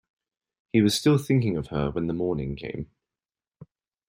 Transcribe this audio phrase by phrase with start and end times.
[0.73, 2.89] He was still thinking of her when the morning came.